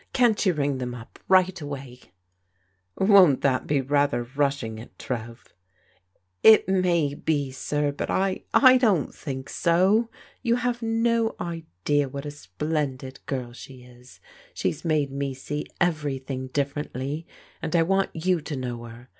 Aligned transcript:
Can't 0.13 0.43
you 0.47 0.53
ring 0.55 0.79
tiiem 0.79 0.99
up 0.99 1.19
rigbl 1.29 1.69
av^^^l 1.69 2.07
272 2.97 2.97
PBODIOAL 2.97 3.05
DAU0HTEB3•• 3.05 3.07
Won't 3.13 3.41
that 3.41 3.67
be 3.67 3.81
rather 3.81 4.23
rushing 4.35 4.79
it, 4.79 4.97
Trev? 4.97 5.53
""It 6.43 6.67
may 6.67 7.13
be, 7.13 7.51
sir, 7.51 7.91
but 7.91 8.09
I— 8.09 8.43
I 8.51 8.79
don't 8.79 9.13
think 9.13 9.47
so. 9.47 10.09
You 10.41 10.55
have 10.55 10.81
no 10.81 11.35
idea 11.39 12.09
what 12.09 12.25
a 12.25 12.31
splendid 12.31 13.23
girl 13.27 13.53
she 13.53 13.83
is 13.83 14.19
I 14.23 14.27
She's 14.55 14.83
made 14.83 15.11
me 15.11 15.35
see 15.35 15.67
everything 15.79 16.47
differently 16.47 17.27
and 17.61 17.75
I 17.75 17.83
want 17.83 18.09
you 18.15 18.41
to 18.41 18.55
know 18.55 18.85
her. 18.85 19.07